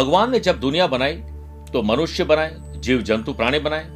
[0.00, 1.14] भगवान ने जब दुनिया बनाई
[1.72, 3.86] तो मनुष्य बनाए जीव जंतु प्राणी बनाए।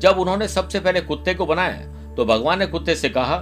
[0.00, 3.36] जब उन्होंने सबसे पहले कुत्ते को बनाया तो भगवान ने कुत्ते से कहा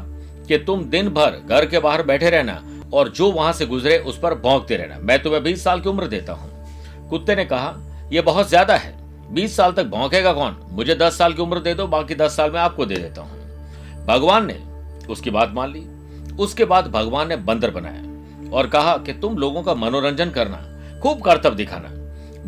[0.48, 2.62] कि तुम दिन भर घर के बाहर बैठे रहना
[2.92, 6.06] और जो वहाँ से गुजरे उस पर भौंकते रहना। मैं तुम्हें बीस साल की उम्र
[6.06, 7.74] देता हूँ। कुत्ते ने कहा
[8.12, 8.96] यह बहुत ज़्यादा है।
[9.34, 10.56] बीस साल तक भौंकेगा कौन?
[10.70, 14.06] मुझे दस साल की उम्र दे दो, बाकी दस साल में आपको दे देता हूँ।
[14.06, 14.58] भगवान ने
[15.08, 15.84] उसकी बात मान ली।
[16.36, 20.64] उसके बाद भगवान ने बंदर बनाया और कहा कि तुम लोगों का मनोरंजन करना,
[21.02, 21.88] खूब कर्तव्य दिखाना।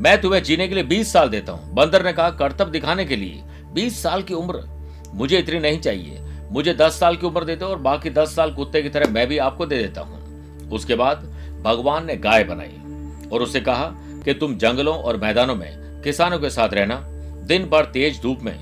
[0.01, 3.17] मैं तुम्हें जीने के लिए बीस साल देता हूँ। बंदर ने कहा, कर्तव्य दिखाने के
[3.17, 4.63] लिए। बीस साल की उम्र।
[5.15, 6.21] मुझे इतनी नहीं चाहिए।
[6.53, 9.27] मुझे दस साल की उम्र दे दो और बाकी दस साल कुत्ते की तरह मैं
[9.27, 11.17] भी आपको दे देता हूँ। उसके बाद
[11.63, 13.93] भगवान ने गाय बनाई और उसे कहा
[14.25, 16.97] कि तुम जंगलों और मैदानों में किसानों के साथ रहना,
[17.47, 18.59] दिन भर तेज धूप में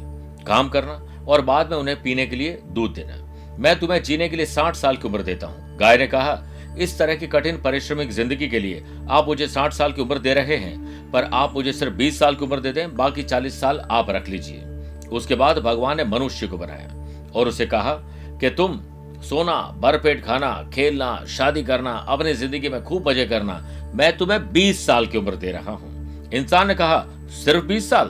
[0.46, 4.36] काम करना और बाद में उन्हें पीने के लिए दूध देना। मैं तुम्हें जीने के
[4.36, 6.42] लिए साठ साल की उम्र देता हूँ। गाय ने कहा
[6.78, 10.34] इस तरह की कठिन परिश्रमिक ज़िंदगी के लिए आप मुझे साठ साल की उम्र दे
[10.34, 13.80] रहे हैं, पर आप मुझे सिर्फ़ बीस साल की उम्र दे दें, बाकी चालीस साल
[13.90, 17.92] आप रख लीजिए। उसके बाद भगवान ने मनुष्य को बनाया और उसे कहा
[18.40, 18.80] कि तुम
[19.22, 23.62] सोना भरपेट खाना, खेलना, शादी करना, अपनी ज़िंदगी में खूब मज़े करना,
[23.94, 27.04] मैं तुम्हें बीस साल की उम्र दे रहा हूँ। इंसान ने कहा,
[27.44, 28.08] सिर्फ़ बीस साल?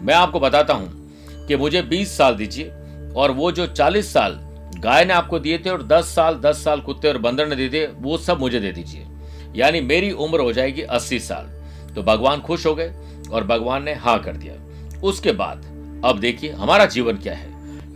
[0.00, 2.68] मैं आपको बताता हूँ कि मुझे बीस साल दीजिए
[3.16, 4.38] और वो जो चालीस साल
[4.86, 7.68] गाय ने आपको दिए थे और दस साल दस साल कुत्ते और बंदर ने दिए
[7.68, 9.06] थे, वो सब मुझे दे दीजिए।
[9.54, 11.48] यानी मेरी उम्र हो जाएगी अस्सी साल।
[11.94, 12.92] तो भगवान खुश हो गए
[13.32, 14.54] और भगवान ने हाँ कर दिया।
[15.00, 15.64] उसके बाद,
[16.04, 17.48] अब देखिए हमारा जीवन क्या है।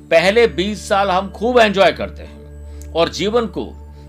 [0.08, 3.64] पहले बीस साल हम खूब एंजॉय करते हैं और जीवन को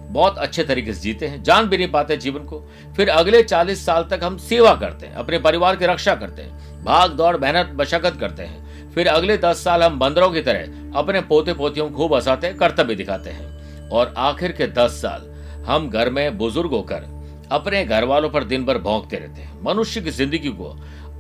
[0.09, 2.63] बहुत अच्छे तरीके से जीते हैं। जान भी नहीं पाते जीवन को।
[2.97, 6.83] फिर अगले चालीस साल तक हम सेवा करते हैं, अपने परिवार की रक्षा करते हैं
[6.83, 8.60] भाग दौड़ मेहनत, मशक्कत करते हैं।
[8.95, 12.95] फिर अगले दस साल हम बंदरों की तरह अपने पोते पोतियों को खूब हंसाते, कर्तव्य
[12.95, 15.29] दिखाते हैं। और आखिर के दस साल
[15.67, 17.09] हम घर में बुज़ुर्ग होकर
[17.51, 20.75] अपने घर वालों पर दिन भर भोंकते रहते हैं। मनुष्य की ज़िंदगी को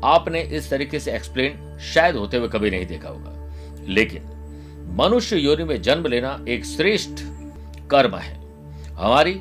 [0.05, 3.33] आपने इस तरीके से एक्सप्लेन शायद होते हुए कभी नहीं देखा होगा।
[3.87, 4.29] लेकिन
[4.99, 7.23] मनुष्य योनि में जन्म लेना एक श्रेष्ठ
[7.91, 8.33] कर्म है।
[8.93, 9.39] हमारी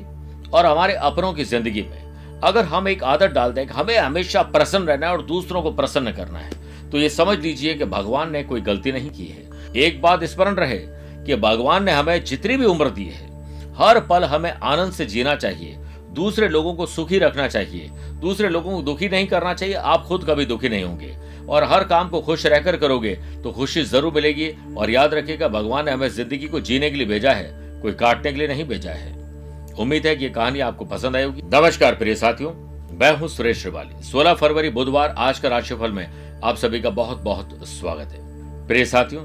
[0.53, 4.41] और हमारे अपनों की ज़िंदगी में अगर हम एक आदत डाल दें कि हमें हमेशा
[4.43, 6.60] प्रसन्न रहना है और दूसरों को प्रसन्न करना है
[6.91, 10.55] तो ये समझ लीजिए कि भगवान ने कोई गलती नहीं की है। एक बात स्मरण
[10.55, 10.77] रहे
[11.25, 13.29] कि भगवान ने हमें जितनी भी उम्र दी है,
[13.77, 15.77] हर पल हमें आनंद से जीना चाहिए,
[16.11, 17.89] दूसरे लोगों को सुखी रखना चाहिए,
[18.21, 21.83] दूसरे लोगों को दुखी नहीं करना चाहिए, आप खुद कभी दुखी नहीं होंगे। और हर
[21.83, 23.13] काम को खुश रहकर करोगे
[23.43, 27.07] तो खुशी ज़रूर मिलेगी और याद रखिएगा, भगवान ने हमें ज़िंदगी को जीने के लिए
[27.07, 29.13] भेजा है, कोई काटने के लिए नहीं भेजा है।
[29.73, 32.51] उम्मीद है कि ये कहानी आपको पसंद आई होगी। नमस्कार प्रिय साथियों,
[32.93, 36.05] मैं हूँ सुरेश श्रिवाली। 16 फरवरी बुधवार आज का राशिफल में
[36.43, 39.23] आप सभी का बहुत बहुत स्वागत है। प्रिय साथियों,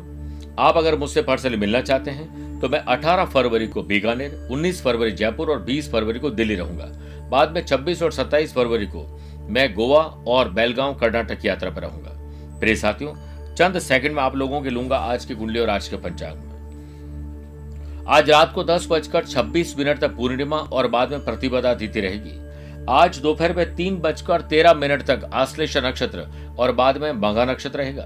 [0.58, 5.10] आप अगर मुझसे पर्सनली मिलना चाहते हैं तो मैं 18 फरवरी को बीकानेर 19 फरवरी
[5.12, 6.84] जयपुर और 20 फरवरी को दिल्ली रहूँगा।
[7.30, 9.06] बाद में 26 और 27 फरवरी को
[9.50, 13.14] मैं गोवा और बेलगांव, कर्नाटक की यात्रा पर रहूँगा। प्रिय साथियों,
[13.54, 18.04] चंद सेकंड में आप लोगों के लूँगा आज की कुंडली और आज के पंचांग में।
[18.08, 22.44] आज रात को दस बजकर छब्बीस मिनट तक पूर्णिमा और बाद में प्रतिपदा तिथि रहेगी।
[22.88, 26.26] आज दोपहर में तीन बजकर तेरह मिनट तक आश्लेष नक्षत्र
[26.58, 28.04] और बाद में मघा नक्षत्र रहेगा।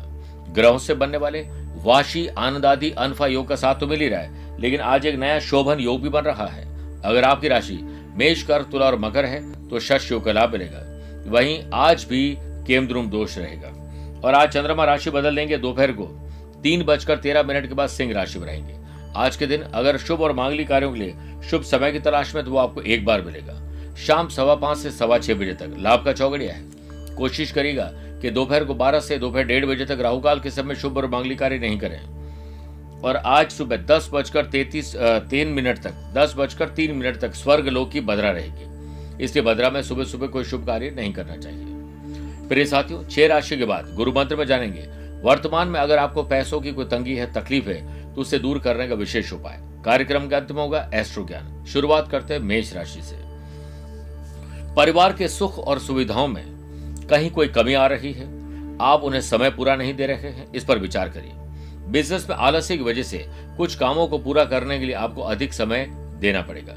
[0.50, 1.40] ग्रहों से बनने वाले
[1.84, 5.14] वाशी, आनंद आदि अनफा योग का साथ तो मिल ही रहा है, लेकिन आज एक
[5.14, 6.64] नया शोभन योग भी बन रहा है।
[7.02, 7.78] अगर आपकी राशि
[8.16, 12.36] मेष कर तुला और मकर है तो शश योग का लाभ मिलेगा। वहीं आज भी
[12.40, 13.68] केमद्रुम दोष रहेगा।
[14.24, 16.04] और आज चंद्रमा राशि बदल देंगे दोपहर को।
[16.62, 18.78] तीन बजकर तेरह मिनट के बाद सिंह राशि में रहेंगे।
[19.16, 21.14] आज के दिन अगर शुभ और मांगलिक कार्यों के लिए
[21.50, 23.66] शुभ समय की तलाश में तो वो आपको एक बार मिलेगा।
[24.06, 27.90] शाम सवा पाँच से सवा छह बजे तक। लाभ का चौगड़िया है। कोशिश करेगा
[28.22, 31.36] कि दोपहर को बारह से दोपहर डेढ़ बजे तक राहुकाल के समय शुभ और मांगली
[31.36, 36.94] कार्य नहीं करें। और आज सुबह दस बजकर तैतीस तीन मिनट तक, दस बजकर तीन
[36.96, 40.90] मिनट तक स्वर्ग लोक की भद्रा रहेगी। इसलिए भद्रा में सुबह सुबह कोई शुभ कार्य
[40.90, 41.66] नहीं करना चाहिए।
[42.48, 44.88] प्रिय साथियों, छह राशि के बाद गुरु मंत्र में जानेंगे।
[45.24, 48.88] वर्तमान में अगर आपको पैसों की कोई तंगी है, तकलीफ़ है तो उसे दूर करने
[48.88, 53.02] का विशेष उपाय। कार्यक्रम का अंत में होगा एस्ट्रो ज्ञान। शुरुआत करते हैं मेष राशि
[53.02, 53.29] से।
[54.76, 56.44] परिवार के सुख और सुविधाओं में
[57.10, 58.26] कहीं कोई कमी आ रही है?
[58.80, 60.46] आप उन्हें समय पूरा नहीं दे रहे हैं?
[60.52, 61.32] इस पर विचार करिए।
[61.88, 63.24] बिज़नेस में आलस्य की वजह से
[63.56, 65.86] कुछ कामों को पूरा करने के लिए आपको अधिक समय
[66.20, 66.74] देना पड़ेगा।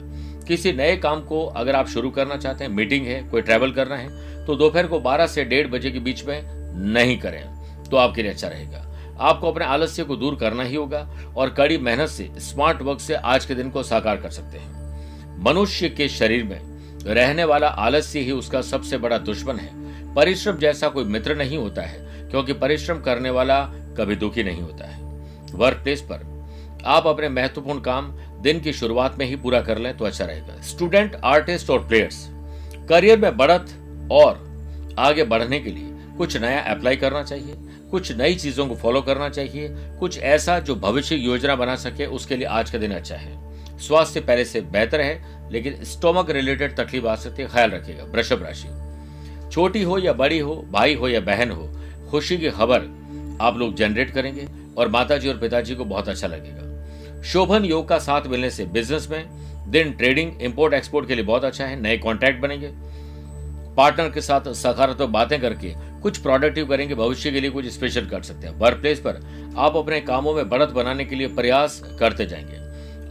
[0.48, 3.96] किसी नए काम को अगर आप शुरू करना चाहते हैं, मीटिंग है, कोई ट्रैवल करना
[3.96, 6.42] है तो दोपहर को 12 से डेढ़ बजे के बीच में
[6.86, 7.44] नहीं करें
[7.84, 8.86] तो आपके लिए अच्छा रहेगा।
[9.20, 11.08] आपको अपने आलस्य को दूर करना ही होगा
[11.38, 15.42] और कड़ी मेहनत से स्मार्ट वर्क से आज के दिन को साकार कर सकते हैं।
[15.44, 16.73] मनुष्य के शरीर में
[17.06, 21.82] रहने वाला आलस्य ही उसका सबसे बड़ा दुश्मन है। परिश्रम जैसा कोई मित्र नहीं होता
[21.82, 23.64] है, क्योंकि परिश्रम करने वाला
[23.98, 25.02] कभी दुखी नहीं होता है।
[25.54, 26.32] वर्क प्लेस पर
[26.86, 28.12] आप अपने महत्वपूर्ण काम
[28.42, 32.28] दिन की शुरुआत में ही पूरा कर लें तो अच्छा रहेगा। स्टूडेंट आर्टिस्ट और प्लेयर्स
[32.90, 33.74] करियर में बढ़त
[34.12, 37.56] और आगे बढ़ने के लिए कुछ नया अप्लाई करना चाहिए,
[37.92, 39.70] कुछ नई चीज़ों को फॉलो करना चाहिए,
[40.00, 43.32] कुछ ऐसा जो भविष्य योजना बना सके, उसके लिए आज का दिन अच्छा है।
[43.80, 48.44] स्वास्थ्य पहले से बेहतर है, लेकिन स्टोमक रिलेटेड तकलीफ़ आ सकती है, ख्याल रखिएगा, वृषभ
[48.44, 48.68] राशि।
[49.52, 51.80] छोटी हो या बड़ी हो, भाई हो या बहन हो,
[52.10, 53.04] खुशी की खबर
[53.42, 54.48] आप लोग जनरेट करेंगे
[54.78, 56.74] और माताजी और पिताजी को बहुत अच्छा लगेगा।
[57.22, 59.26] शोभन योग का साथ मिलने से बिज़नेस में
[59.72, 62.72] दिन ट्रेडिंग इंपोर्ट एक्सपोर्ट के लिए बहुत अच्छा है, नए कॉन्ट्रैक्ट बनेंगे।
[63.76, 68.22] पार्टनर के साथ सकारात्मक बातें करके कुछ प्रोडक्टिव करेंगे, भविष्य के लिए कुछ स्पेशल कर
[68.22, 69.22] सकते हैं। वर्क प्लेस पर
[69.58, 72.63] आप अपने कामों में बढ़त बनाने के लिए प्रयास करते जाएँगे।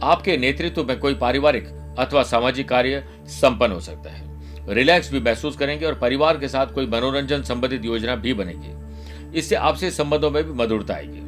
[0.03, 1.67] आपके नेतृत्व में कोई पारिवारिक
[1.99, 6.67] अथवा सामाजिक कार्य संपन्न हो सकता है। रिलैक्स भी महसूस करेंगे और परिवार के साथ
[6.67, 11.21] कोई मनोरंजन संबंधित योजना भी बनेगी। इससे आपसे संबंधों में भी मधुरता आएगी।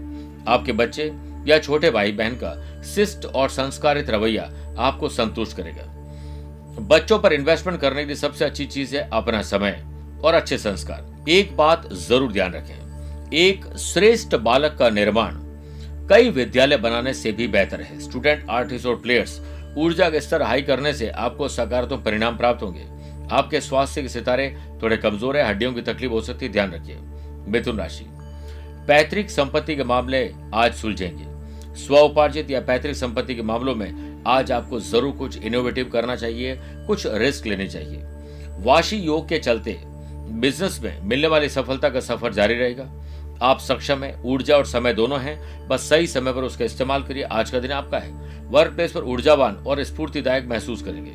[0.48, 1.12] आपके बच्चे
[1.48, 4.50] या छोटे भाई बहन का शिष्ट और संस्कारित रवैया
[4.80, 5.84] आपको संतुष्ट करेगा।
[6.82, 9.84] बच्चों पर इन्वेस्टमेंट करने की सबसे अच्छी चीज़ है अपना समय
[10.24, 15.34] और अच्छे संस्कार। एक बात ज़रूर ध्यान रखें। एक श्रेष्ठ बालक का निर्माण
[16.10, 19.40] कई विद्यालय बनाने से भी बेहतर है। स्टूडेंट आर्टिस्ट और प्लेयर्स
[19.78, 22.84] ऊर्जा का स्तर हाई करने से आपको सकारात्मक परिणाम प्राप्त होंगे।
[23.32, 24.50] आपके स्वास्थ्य के सितारे
[24.82, 26.98] थोड़े कमज़ोर है, हड्डियों की तकलीफ़ हो सकती है, ध्यान रखिए।
[27.48, 28.06] मिथुन राशि।
[28.88, 31.34] पैतृक संपत्ति के मामले आज सुलझेंगे।
[31.78, 36.56] स्व उपार्जित या पैतृक संपत्ति के मामलों में आज आपको ज़रूर कुछ इनोवेटिव करना चाहिए,
[36.88, 38.04] कुछ रिस्क लेने चाहिए।
[38.60, 39.78] वाशी योग के चलते
[40.36, 42.84] बिज़नेस में मिलने वाली सफलता का सफ़र जारी रहेगा।
[43.42, 47.24] आप सक्षम है, ऊर्जा और समय दोनों हैं, बस सही समय पर उसका इस्तेमाल करिए,
[47.24, 48.12] आज का दिन आपका है।
[48.50, 51.14] वर्क प्लेस पर ऊर्जावान और स्फूर्तिदायक महसूस करेंगे।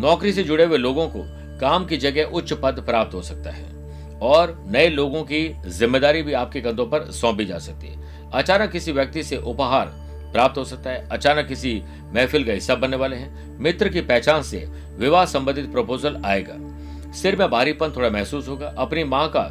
[0.00, 1.22] नौकरी से जुड़े हुए लोगों को
[1.60, 6.32] काम की जगह उच्च पद प्राप्त हो सकता है और नए लोगों की ज़िम्मेदारी भी
[6.32, 9.92] आपके कंधों पर सौंपी जा सकती है। अचानक किसी व्यक्ति से उपहार
[10.32, 11.82] प्राप्त हो सकता है, अचानक किसी
[12.14, 14.66] महफिल का हिस्सा बनने वाले हैं, मित्र की पहचान से
[14.98, 16.54] विवाह संबंधित प्रपोजल आएगा।
[17.12, 19.48] सिर में भारीपन थोड़ा महसूस होगा, अपनी माँ का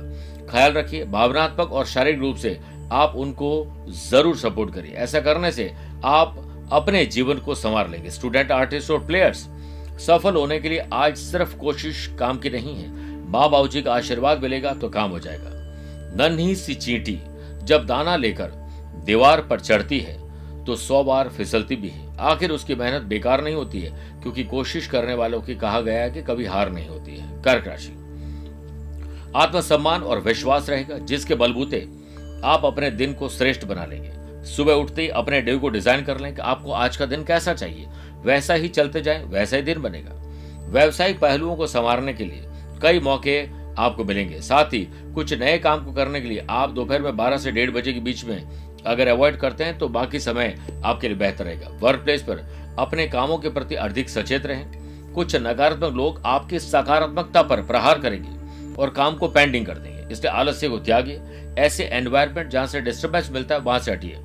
[0.54, 2.60] ख्याल रखिए, भावनात्मक और शारीरिक रूप से
[2.94, 3.52] आप उनको
[4.00, 5.72] ज़रूर सपोर्ट करिए। ऐसा करने से
[6.06, 6.36] आप
[6.72, 9.48] अपने जीवन को संवार लेंगे। स्टूडेंट आर्टिस्ट और प्लेयर्स
[10.00, 12.92] सफल होने के लिए आज सिर्फ़ कोशिश काम की नहीं है।
[13.32, 15.50] माँ बाबू जी का आशीर्वाद मिलेगा तो काम हो जाएगा।
[16.18, 17.20] नन्ही सी चींटी
[17.64, 18.52] जब दाना लेकर
[19.06, 20.22] दीवार पर चढ़ती है
[20.66, 23.92] तो सौ बार फिसलती भी है। आखिर उसकी मेहनत बेकार नहीं होती है,
[24.22, 27.68] क्योंकि कोशिश करने वालों की कहा गया है कि कभी हार नहीं होती है। कर्क
[27.68, 27.92] राशि।
[29.36, 31.88] आत्मसम्मान और विश्वास रहेगा, जिसके बलबूते
[32.44, 34.12] आप अपने दिन को श्रेष्ठ बना लेंगे।
[34.46, 37.54] सुबह उठते ही अपने डे को डिज़ाइन कर लें कि आपको आज का दिन कैसा
[37.54, 37.88] चाहिए।
[38.24, 40.12] वैसा ही चलते जाए, वैसा ही दिन बनेगा।
[40.70, 42.44] व्यवसायिक पहलुओं को संवारने के लिए
[42.82, 43.40] कई मौके
[43.76, 47.38] आपको मिलेंगे। साथ ही कुछ नए काम को करने के लिए आप दोपहर में 12
[47.38, 48.42] से डेढ़ बजे के बीच में
[48.86, 52.46] अगर अवॉइड करते हैं तो बाकी समय आपके लिए बेहतर रहेगा। वर्क प्लेस पर
[52.80, 58.33] अपने कामों के प्रति अधिक सचेत रहें। कुछ नकारात्मक लोग आपकी सकारात्मकता पर प्रहार करेंगे।
[58.80, 61.22] और काम को पेंडिंग कर देंगे। इसलिए आलस्य को त्यागिए।
[61.58, 64.18] ऐसे एनवायरमेंट जहाँ से डिस्टर्बेंस मिलता है, वहाँ से हटिए।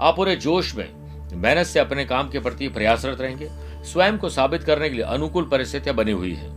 [0.00, 0.88] आप पूरे जोश में,
[1.34, 3.48] मेहनत से अपने काम के प्रति प्रयासरत रहेंगे।
[3.84, 6.48] स्वयं को साबित करने के लिए अनुकूल परिस्थितियाँ बनी हुई है।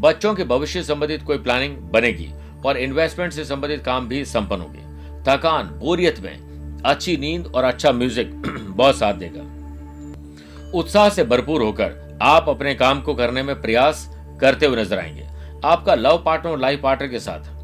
[0.00, 2.30] बच्चों के भविष्य संबंधित कोई प्लानिंग बनेगी
[2.66, 4.86] और इन्वेस्टमेंट से संबंधित काम भी संपन्न होंगे।
[5.28, 8.30] थकान, बोरियत में अच्छी नींद और अच्छा म्यूज़िक
[8.68, 9.42] बहुत साथ देगा।
[10.74, 14.08] उत्साह से भरपूर होकर आप अपने काम को करने में प्रयास
[14.40, 15.26] करते हुए नज़र आएँगे।
[15.64, 17.58] आपका लव पार्टनर और लाइफ पार्टनर के साथ।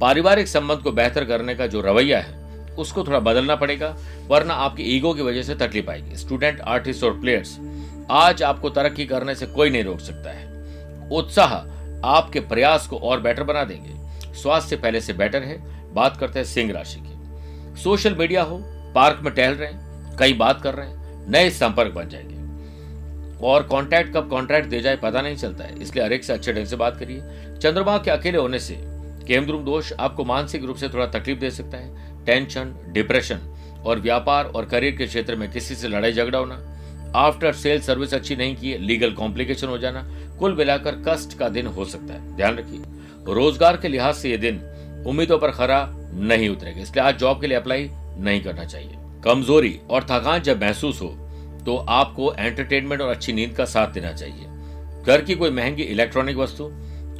[0.00, 2.46] पारिवारिक संबंध को बेहतर करने का जो रवैया है,
[2.78, 3.96] उसको थोड़ा बदलना पड़ेगा,
[4.28, 7.58] वरना आपकी ईगो की वजह से तकलीफ़ आएगी। स्टूडेंट, आर्टिस्ट और प्लेयर्स,
[8.10, 10.46] आज आपको तरक्की करने से कोई नहीं रोक सकता है।
[11.12, 11.54] उत्साह
[12.04, 16.46] आपके प्रयास को और बेटर बना देंगे। स्वास्थ्य पहले से बेटर है। बात करते हैं
[16.46, 17.16] सिंह राशि की।
[17.82, 18.60] सोशल मीडिया हो,
[18.94, 22.35] पार्क में टहल रहे हैं, कई बात कर रहे हैं, नए संपर्क बन जाएँगे।
[23.40, 26.66] और कॉन्ट्रैक्ट कब कॉन्ट्रैक्ट दे जाए पता नहीं चलता है। इसलिए हरेक से अच्छे ढंग
[26.66, 28.78] से बात करिए। चंद्रमा के अकेले होने से
[29.26, 33.40] केमद्रुम दोष आपको मानसिक रूप से थोड़ा तकलीफ़ दे सकता है। टेंशन डिप्रेशन
[33.86, 36.60] और व्यापार और करियर के क्षेत्र में किसी से लड़ाई झगड़ा होना
[37.16, 40.02] आफ्टर सेल सर्विस अच्छी नहीं की लीगल कॉम्प्लिकेशन हो जाना,
[40.38, 42.80] कुल मिलाकर कष्ट का दिन हो सकता है। ध्यान रखिए,
[43.26, 44.60] रोज़गार के लिहाज से ये दिन
[45.06, 45.78] उम्मीदों पर खरा
[46.14, 47.88] नहीं उतरेगा। इसलिए आज जॉब के लिए अप्लाई
[48.18, 51.08] नहीं करना चाहिए। कमज़ोरी और थकान जब महसूस हो
[51.66, 54.46] तो आपको एंटरटेनमेंट और अच्छी नींद का साथ देना चाहिए।
[55.04, 56.70] घर की कोई महँगी इलेक्ट्रॉनिक वस्तु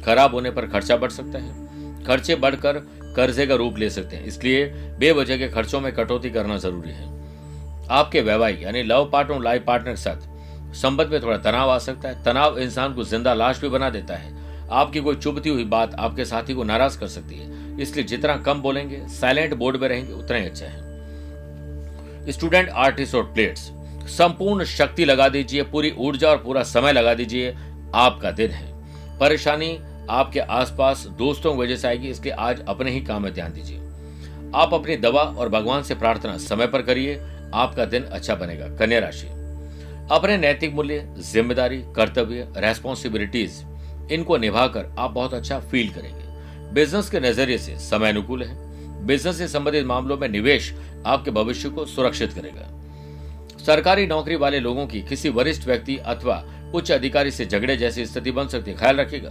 [0.05, 2.79] खराब होने पर खर्चा बढ़ सकता है। खर्चे बढ़कर
[3.15, 4.65] कर्जे का रूप ले सकते हैं, इसलिए
[4.99, 7.05] बेवजह के खर्चों में कटौती करना ज़रूरी है।
[7.89, 11.77] आपके वैवाहिक यानी लव पार्टनर और लाइफ पार्टनर के साथ संबंध में थोड़ा तनाव आ
[11.79, 14.35] सकता है। तनाव इंसान को ज़िंदा लाश भी बना देता है।
[14.71, 18.61] आपकी कोई चुभती हुई बात आपके साथी को नाराज़ कर सकती है, इसलिए जितना कम
[18.61, 23.69] बोलेंगे साइलेंट बोर्ड में रहेंगे, उतना ही अच्छा है। स्टूडेंट आर्टिस्ट और प्लेयर्स
[24.07, 27.55] संपूर्ण शक्ति लगा दीजिए, पूरी ऊर्जा और पूरा समय लगा दीजिए,
[27.95, 28.65] आपका दिन है।
[29.19, 29.77] परेशानी
[30.09, 33.77] आपके आसपास दोस्तों की वजह से आएगी इसलिए आज अपने ही काम में ध्यान दीजिए।
[34.55, 37.15] आप अपनी दवा और भगवान से प्रार्थना समय पर करिए,
[37.53, 39.27] आपका दिन अच्छा बनेगा। कन्या राशि।
[40.11, 43.63] अपने नैतिक मूल्य, ज़िम्मेदारी, कर्तव्य रेस्पॉन्सिबिलिटीज
[44.11, 49.37] इनको निभाकर आप बहुत अच्छा फील करेंगे। बिज़नेस के नज़रिए से समय अनुकूल है। बिज़नेस
[49.37, 50.73] से संबंधित मामलों में निवेश
[51.05, 52.73] आपके भविष्य को सुरक्षित करेगा।
[53.67, 56.43] सरकारी नौकरी वाले लोगों की किसी वरिष्ठ व्यक्ति अथवा
[56.75, 59.29] उच्च अधिकारी से झगड़े जैसी स्थिति बन सकती है। ख्याल रखिएगा।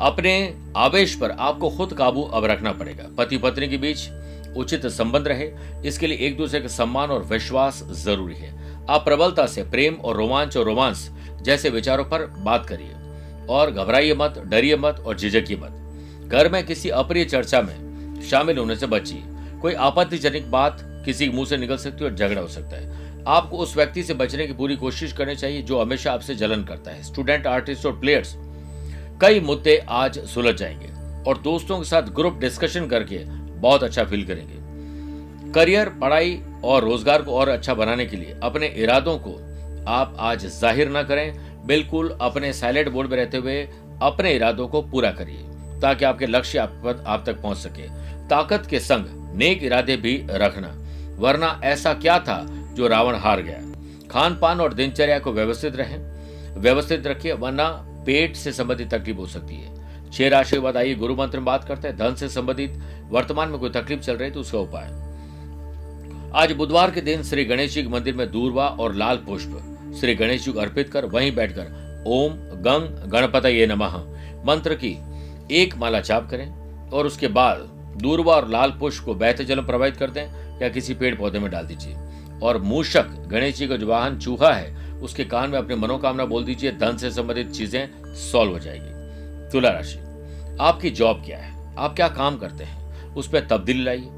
[0.00, 4.08] अपने आवेश पर आपको खुद काबू अब रखना पड़ेगा। पति पत्नी के बीच
[4.56, 5.50] उचित संबंध रहे।
[5.88, 10.16] इसके लिए एक दूसरे का सम्मान और विश्वास ज़रूरी है। आप प्रबलता से प्रेम और
[10.16, 11.10] रोमांच और रोमांस
[11.42, 12.92] जैसे विचारों पर बात करिए।
[13.46, 18.58] और घबराइए मत, डरिए मत और झिझकिए मत। घर में किसी अप्रिय चर्चा में शामिल
[18.58, 19.22] होने से बचिए।
[19.60, 23.01] कोई आपत्तिजनक बात किसी के मुँह से निकल सकती है और झगड़ा हो सकता है।
[23.28, 26.90] आपको उस व्यक्ति से बचने की पूरी कोशिश करनी चाहिए जो हमेशा आपसे जलन करता
[26.90, 28.34] है। स्टूडेंट आर्टिस्ट और प्लेयर्स
[29.20, 30.90] कई मुद्दे आज सुलझ जाएँगे
[31.30, 33.18] और दोस्तों के साथ ग्रुप डिस्कशन करके
[33.60, 38.66] बहुत अच्छा फील करेंगे। करियर पढ़ाई और रोज़गार को और अच्छा बनाने के लिए अपने
[38.66, 39.34] इरादों को
[39.88, 43.62] आप आज ज़ाहिर ना करें। बिल्कुल अपने साइलेंट बोर्ड में रहते हुए
[44.02, 47.88] अपने इरादों को पूरा करिए ताकि आपके लक्ष्य आप, आप तक पहुँच सके।
[48.28, 50.74] ताकत के संग नेक इरादे भी रखना।
[51.18, 52.36] वरना ऐसा क्या था
[52.74, 53.60] जो रावण हार गया।
[54.10, 55.98] खान पान और दिनचर्या को व्यवस्थित रहे।
[56.60, 57.68] व्यवस्थित रखिए, वरना
[58.06, 61.44] पेट से संबंधित तकलीफ़ हो सकती है। छह राशि के बाद आइए, गुरु मंत्र में
[61.44, 65.02] बात करते हैं। धन से संबंधित, वर्तमान में कोई तकलीफ़ चल रही तो उसका उपाय।
[66.34, 70.14] आज बुधवार के दिन श्री गणेश जी के मंदिर में दूरवा और लाल पुष्प श्री
[70.14, 73.96] गणेश जी को अर्पित कर वहीं बैठकर ओम गंग गणपत ये नमः
[74.46, 74.96] मंत्र की
[75.50, 76.48] एक माला चाप करें
[76.90, 77.58] और उसके बाद
[77.96, 81.50] दूरवा और लाल पुष्प को बहते जल प्रवाहित कर दें या किसी पेड़ पौधे में
[81.50, 81.96] डाल दीजिए।
[82.42, 86.44] और मूषक गणेश जी का जो वाहन चूहा है, उसके कान में अपनी मनोकामना बोल
[86.44, 89.98] दीजिए, धन से संबंधित चीज़ें सॉल्व हो जाएगी। तुला राशि,
[90.60, 91.76] आपकी जॉब क्या है?
[91.78, 93.14] आप क्या काम करते हैं?
[93.14, 94.08] उस पर तब्दीली लाइए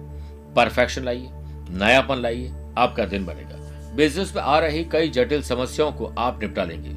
[0.57, 1.29] परफेक्शन लाइए,
[1.71, 3.61] नयापन लाइए, आपका दिन बनेगा।
[3.95, 6.93] बिज़नेस में आ रही कई जटिल समस्याओं को आप निपटा लेंगे।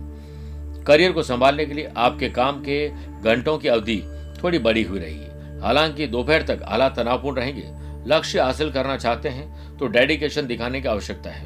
[0.84, 2.90] करियर को संभालने के लिए आपके काम के
[3.24, 4.04] घंटों की अवधि
[4.44, 7.77] थोड़ी बड़ी हुई रहेगी हालाँकि दोपहर तक हालात तनावपूर्ण रहेंगे।
[8.08, 11.46] लक्ष्य हासिल करना चाहते हैं तो डेडिकेशन दिखाने की आवश्यकता है।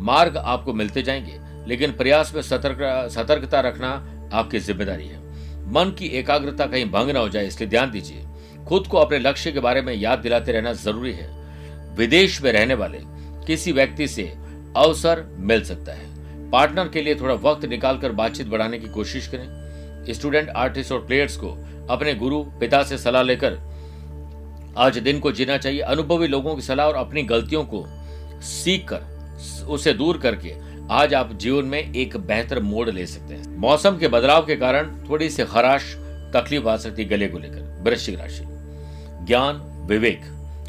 [0.00, 1.38] मार्ग आपको मिलते जाएँगे,
[1.68, 3.88] लेकिन प्रयास में सतर्क, सतर्कता रखना
[4.32, 5.26] आपकी ज़िम्मेदारी है।
[5.72, 8.24] मन की एकाग्रता कहीं भंग न हो जाए, इसलिए ध्यान दीजिए।
[8.64, 11.28] खुद को अपने लक्ष्य के बारे में याद दिलाते रहना ज़रूरी है।
[11.96, 12.98] विदेश में रहने वाले
[13.46, 14.22] किसी व्यक्ति से
[14.76, 20.12] अवसर मिल सकता है। पार्टनर के लिए थोड़ा वक्त निकालकर बातचीत बढ़ाने की कोशिश करें।
[20.14, 21.48] स्टूडेंट आर्टिस्ट और प्लेयर्स को
[21.90, 23.58] अपने गुरु, पिता से सलाह लेकर
[24.76, 27.84] आज दिन को जीना चाहिए। अनुभवी लोगों की सलाह और अपनी गलतियों को
[28.42, 30.54] सीख कर उसे दूर करके
[30.90, 34.96] आज आप जीवन में एक बेहतर मोड़ ले सकते हैं। मौसम के बदलाव के कारण
[35.10, 35.94] थोड़ी सी खराश,
[36.34, 38.44] तकलीफ़ आ सकती है गले को लेकर। वृश्चिक राशि।
[39.26, 40.20] ज्ञान, विवेक,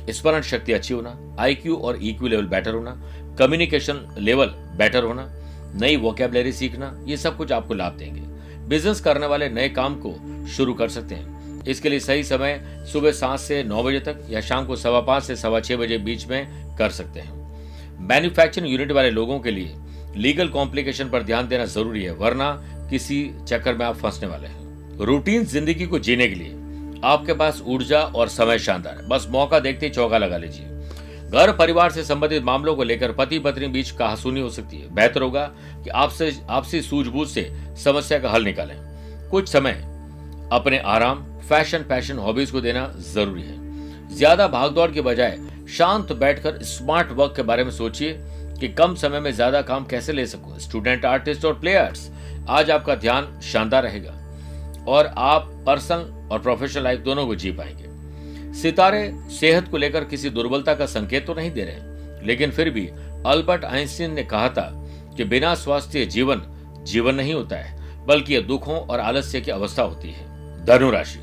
[0.09, 3.01] स्मरण शक्ति अच्छी होना आईक्यू और ईक्यू लेवल बेटर होना
[3.39, 5.29] कम्युनिकेशन लेवल बेटर होना,
[5.75, 8.21] नई वोकेबलरी सीखना, ये सब कुछ आपको लाभ देंगे।
[8.67, 11.38] बिज़नेस करने वाले नए काम को शुरू कर सकते हैं।
[11.69, 12.59] इसके लिए सही समय
[12.91, 15.97] सुबह सात से नौ बजे तक या शाम को सवा पाँच से सवा छह बजे
[15.99, 17.37] बीच में कर सकते हैं।
[18.07, 19.75] मैन्युफैक्चरिंग यूनिट वाले लोगों के लिए
[20.17, 22.51] लीगल कॉम्प्लिकेशन पर ध्यान देना ज़रूरी है, वरना
[22.89, 26.55] किसी चक्कर में आप फंसने वाले हैं। रूटीन ज़िंदगी को जीने के लिए
[27.03, 30.65] आपके पास ऊर्जा और समय शानदार है। बस मौका देखते ही चौका लगा लीजिए।
[31.29, 35.21] घर परिवार से संबंधित मामलों को लेकर पति पत्नी बीच कहासुनी हो सकती है। बेहतर
[35.21, 35.45] होगा
[35.83, 37.49] कि आपसे आपसी सूझबूझ से
[37.83, 38.75] समस्या का हल निकालें।
[39.31, 39.83] कुछ समय
[40.51, 45.37] अपने आराम फ़ैशन फ़ैशन हॉबीज को देना ज़रूरी है। ज़्यादा भागदौड़ के बजाय
[45.69, 48.13] शांत बैठकर स्मार्ट वर्क के बारे में सोचिए
[48.59, 52.09] कि कम समय में ज़्यादा काम कैसे ले सकूँ। स्टूडेंट आर्टिस्ट और प्लेयर्स
[52.49, 54.13] आज आपका ध्यान शानदार रहेगा
[54.87, 60.29] और आप पर्सनल और प्रोफेशनल लाइफ दोनों को जी पाएँगे। सितारे सेहत को लेकर किसी
[60.29, 62.87] दुर्बलता का संकेत तो नहीं दे रहे लेकिन फिर भी
[63.27, 64.71] अल्बर्ट आइंस्टीन ने कहा था
[65.17, 66.41] कि बिना स्वास्थ्य, जीवन
[66.83, 70.27] जीवन नहीं होता है, बल्कि यह दुखों और आलस्य की अवस्था होती है।
[70.65, 71.19] धनुराशि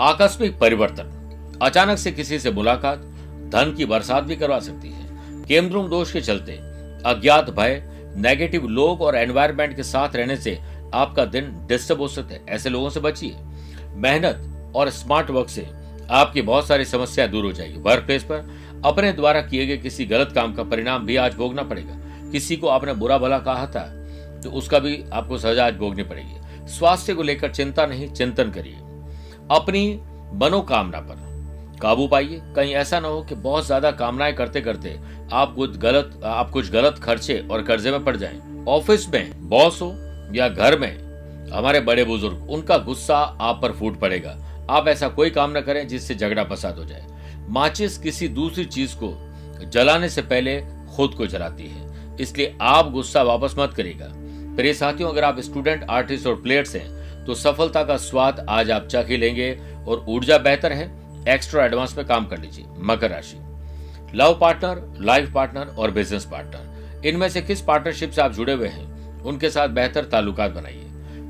[0.00, 2.98] आकस्मिक परिवर्तन, अचानक से किसी से मुलाकात,
[3.52, 6.52] धन की बरसात भी करवा सकती है। केमद्रुम दोष के चलते,
[7.06, 7.82] अज्ञात भय
[8.16, 10.58] नेगेटिव लोग और एनवायरमेंट के साथ रहने से
[10.94, 13.36] आपका दिन डिस्टर्ब हो सकता है। ऐसे लोगों से बचिए।
[13.96, 15.66] मेहनत और स्मार्ट वर्क से
[16.10, 18.50] आपकी बहुत सारी समस्याएँ दूर हो जाएगी। वर्क प्लेस पर
[18.84, 21.96] अपने द्वारा किए गए किसी गलत काम का परिणाम भी आज भोगना पड़ेगा।
[22.32, 23.82] किसी को आपने बुरा भला कहा था
[24.42, 28.76] तो उसका भी आपको सजा आज भोगनी पड़ेगी। स्वास्थ्य को लेकर चिंता नहीं, चिंतन करिए।
[29.50, 30.00] अपनी
[30.34, 31.28] मनोकामना पर
[31.82, 34.98] काबू पाइए। कहीं ऐसा ना हो कि बहुत ज़्यादा कामनाएँ करते करते
[35.32, 39.80] आप कुछ गलत, आप कुछ गलत खर्चे और कर्जे में पड़ जाएँ। ऑफ़िस में बॉस
[39.82, 39.94] हो
[40.34, 44.36] या घर में, हमारे बड़े बुज़ुर्ग, उनका गुस्सा आप पर फूट पड़ेगा।
[44.70, 47.06] आप ऐसा कोई काम ना करें जिससे झगड़ा फसाद हो जाए।
[47.48, 49.14] माचिस किसी दूसरी चीज़ को
[49.70, 50.60] जलाने से पहले
[50.96, 54.12] खुद को जलाती है। इसलिए आप गुस्सा वापस मत करेगा
[54.50, 58.86] प्रिय साथियों, अगर आप स्टूडेंट आर्टिस्ट और प्लेयर्स हैं तो सफलता का स्वाद आज आप
[58.86, 59.50] चाखी लेंगे
[59.88, 60.84] और ऊर्जा बेहतर है।
[61.28, 63.36] एक्स्ट्रा एडवांस में काम कर लीजिए। मकर राशि।
[64.14, 68.68] लव पार्टनर लाइफ पार्टनर और बिज़नेस पार्टनर इनमें से किस पार्टनरशिप से आप जुड़े हुए
[68.68, 70.84] हैं, उनके साथ बेहतर ताल्लुकात बनाइए।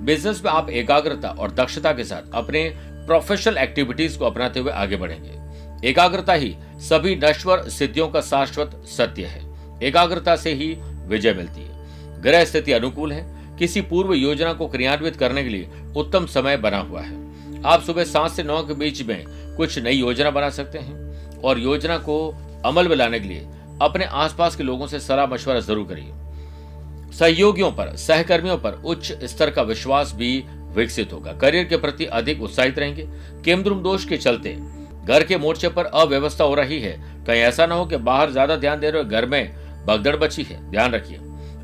[0.04, 4.96] बिज़नेस में आप एकाग्रता और दक्षता के साथ अपने प्रोफेशनल एक्टिविटीज़ को अपनाते हुए आगे
[4.96, 9.42] बढ़ेंगे। एकाग्रता ही सभी नश्वर सिद्धियों का शाश्वत सत्य है।
[9.82, 10.74] एकाग्रता से ही
[11.06, 11.79] विजय मिलती है।
[12.22, 13.24] ग्रह स्थिति अनुकूल है।
[13.58, 18.04] किसी पूर्व योजना को क्रियान्वित करने के लिए उत्तम समय बना हुआ है। आप सुबह
[18.04, 19.24] सात से नौ के बीच में
[19.56, 22.16] कुछ नई योजना बना सकते हैं और योजना को
[22.64, 23.46] अमल में लाने के लिए
[23.82, 29.50] अपने आसपास के लोगों से सलाह मशवरा ज़रूर करिए। सहयोगियों पर, सहकर्मियों पर उच्च स्तर
[29.50, 33.06] का विश्वास भी विकसित होगा। करियर के प्रति अधिक उत्साहित रहेंगे।
[33.44, 34.56] केमद्रुम दोष के चलते
[35.04, 36.92] घर के मोर्चे पर अव्यवस्था हो रही है।
[37.26, 40.60] कहीं ऐसा ना हो कि बाहर ज़्यादा ध्यान दे रहे घर में भगदड़ बची है।
[40.70, 41.18] ध्यान रखिए।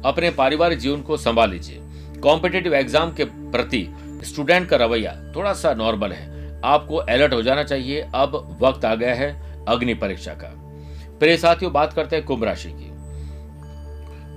[0.06, 1.80] अपने पारिवारिक जीवन को संभाल लीजिए।
[2.20, 3.86] कॉम्पिटेटिव एग्ज़ाम के प्रति
[4.24, 8.94] स्टूडेंट का रवैया थोड़ा सा नॉर्मल है। आपको अलर्ट हो जाना चाहिए। अब वक्त आ
[8.94, 10.52] गया है अग्नि परीक्षा का।
[11.20, 12.90] प्रिय साथियों, बात करते हैं कुंभ राशि की।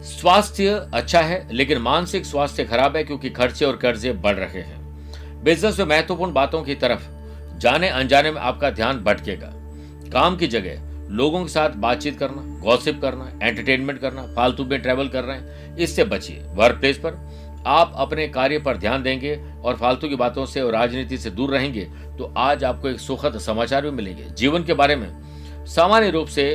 [0.09, 5.43] स्वास्थ्य अच्छा है, लेकिन मानसिक स्वास्थ्य खराब है क्योंकि खर्चे और कर्जे बढ़ रहे हैं।
[5.43, 7.07] बिज़नेस में महत्वपूर्ण बातों की तरफ़
[7.57, 9.51] जाने अनजाने में आपका ध्यान भटकेगा।
[10.11, 15.07] काम की जगह लोगों के साथ बातचीत करना गॉसिप करना एंटरटेनमेंट करना, फालतू में ट्रेवल
[15.07, 17.17] कर रहे हैं, इससे बचिए। वर्क प्लेस पर
[17.67, 21.49] आप अपने कार्य पर ध्यान देंगे और फालतू की बातों से और राजनीति से दूर
[21.51, 21.87] रहेंगे
[22.17, 26.45] तो आज आपको एक सुखद समाचार भी मिलेंगे। जीवन के बारे में सामान्य रूप से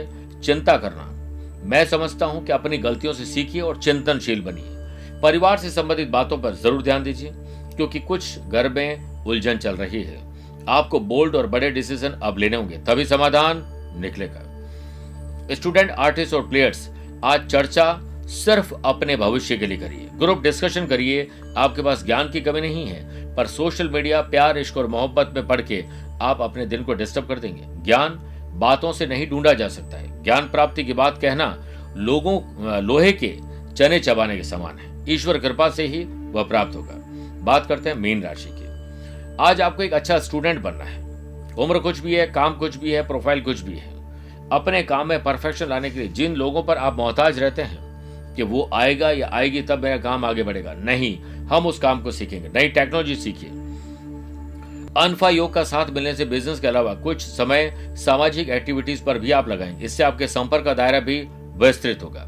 [0.45, 1.11] चिंता करना।
[1.65, 6.39] मैं समझता हूँ कि अपनी गलतियों से सीखिए और चिंतनशील बनिए। परिवार से संबंधित बातों
[6.39, 7.31] पर ज़रूर ध्यान दीजिए,
[7.77, 10.19] क्योंकि कुछ घर में उलझन चल रही है।
[10.69, 13.63] आपको बोल्ड और बड़े डिसीज़न अब लेने होंगे, तभी समाधान
[14.01, 14.51] निकलेगा
[15.55, 16.89] स्टूडेंट, आर्टिस्ट और प्लेयर्स,
[17.25, 22.41] आज चर्चा सिर्फ़ अपने भविष्य के लिए करिए। ग्रुप डिस्कशन करिए, आपके पास ज्ञान की
[22.41, 25.85] कमी नहीं है, पर सोशल मीडिया, प्यार, इश्क और मोहब्बत में पढ़ के
[26.21, 28.21] आप अपने दिन को डिस्टर्ब कर देंगे। ज्ञान
[28.55, 32.41] बातों से नहीं ढूंढा जा सकता है। ज्ञान प्राप्ति की बात कहना लोगों,
[32.83, 33.35] लोहे के
[33.75, 37.01] चने चबाने के समान है। ईश्वर कृपा से ही वह प्राप्त होगा।
[37.43, 38.65] बात करते हैं मीन राशि की।
[39.45, 41.04] आज आपको एक अच्छा स्टूडेंट बनना है।
[41.59, 43.95] उम्र कुछ भी है, काम कुछ भी है प्रोफ़ाइल कुछ भी है।
[44.53, 47.85] अपने काम में परफेक्शन लाने के लिए जिन लोगों पर आप मोहताज रहते हैं
[48.35, 52.11] कि वो आएगा या आएगी, तब मेरा काम आगे बढ़ेगा। नहीं, हम उस काम को
[52.11, 53.51] सीखेंगे। नई टेक्नोलॉजी सीखिए।
[54.97, 59.31] अनफा योग का साथ मिलने से बिज़नेस के अलावा कुछ समय सामाजिक एक्टिविटीज़ पर भी
[59.31, 62.25] आप लगाएँगे। इससे आपके संपर्क का दायरा भी विस्तृत होगा।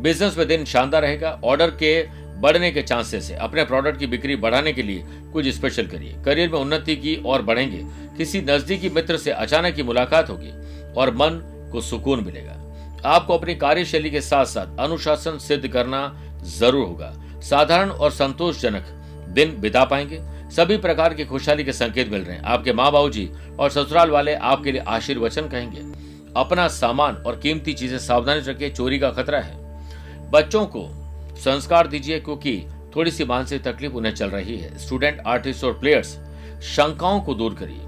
[0.00, 4.36] बिज़नेस में दिन शानदार रहेगा। ऑर्डर के बढ़ने के चांसेस है। अपने प्रोडक्ट की बिक्री
[4.36, 7.82] बढ़ाने के लिए कुछ स्पेशल करिए। करियर में उन्नति की और बढ़ेंगे।
[8.16, 10.50] किसी नजदीकी मित्र से अचानक की मुलाकात होगी
[10.92, 11.40] और मन
[11.72, 12.58] को सुकून मिलेगा।
[13.08, 16.00] आपको अपनी कार्यशैली के साथ साथ अनुशासन सिद्ध करना
[16.48, 18.86] ज़रूर होगा। साधारण और संतोषजनक
[19.28, 23.08] दिन बिता पाएँगे। सभी प्रकार की खुशहाली के संकेत मिल रहे हैं। आपके माँ बाबू
[23.08, 23.28] जी
[23.58, 25.80] और ससुराल वाले आपके लिए आशीर्वचन कहेंगे।
[26.36, 30.82] अपना सामान और कीमती चीज़ें सावधानी रखिए। चोरी का खतरा है। बच्चों को
[31.44, 32.62] संस्कार दीजिए क्योंकि
[32.96, 36.18] थोड़ी सी मानसिक तकलीफ़ उन्हें चल रही है। स्टूडेंट आर्टिस्ट और प्लेयर्स
[36.62, 37.78] शंकाओं को दूर करिए।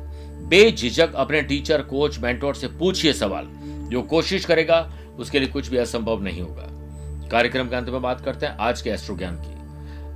[0.47, 3.49] बेझिझक अपने टीचर कोच मेंटोर से पूछिए सवाल।
[3.91, 6.69] जो कोशिश करेगा, उसके लिए कुछ भी असंभव नहीं होगा।
[7.29, 9.55] कार्यक्रम के अंत में बात करते हैं आज के एस्ट्रो ज्ञान की।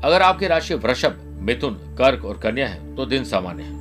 [0.06, 3.78] अगर आपकी राशि वृषभ, मिथुन, कर्क और कन्या है तो दिन सामान्य है।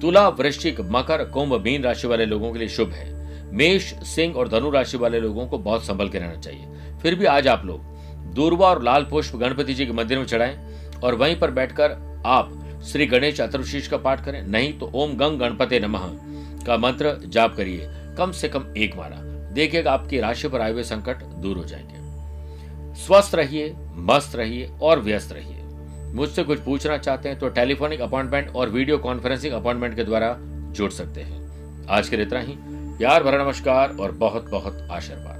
[0.00, 3.14] तुला, वृश्चिक, मकर, कुंभ, मीन राशि वाले लोगों के लिए शुभ है।
[3.54, 6.66] मेष, सिंह और धनु राशि वाले लोगों को बहुत संभल के रहना चाहिए।
[7.02, 7.93] फिर भी आज आप लोग
[8.34, 10.56] दूरवा और लाल पुष्प गणपति जी के मंदिर में चढ़ाएँ
[11.04, 12.52] और वहीं पर बैठकर आप
[12.84, 16.08] श्री गणेश चतुर्शीष का पाठ करें, नहीं तो ओम गंग गणपति नमः
[16.66, 19.16] का मंत्र जाप करिए, कम से कम एक मारा
[19.54, 22.02] देखिएगा आपकी राशि पर आए हुए संकट दूर हो जाएँगे।
[22.96, 25.62] स्वस्थ रहिए, मस्त रहिए और व्यस्त रहिए।
[26.14, 30.36] मुझसे कुछ पूछना चाहते हैं तो टेलीफोनिक अपॉइंटमेंट और वीडियो कॉन्फ्रेंसिंग अपॉइंटमेंट के द्वारा
[30.72, 32.54] जुड़ सकते हैं। आज के लिए इतना ही।
[32.98, 35.33] प्यार भरा नमस्कार और बहुत बहुत आशीर्वाद।